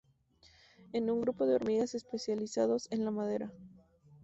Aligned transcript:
Es 0.93 1.01
un 1.03 1.21
grupo 1.21 1.45
de 1.45 1.53
hormigas 1.53 1.93
especializados 1.93 2.87
en 2.91 3.05
la 3.05 3.11
madera. 3.11 3.51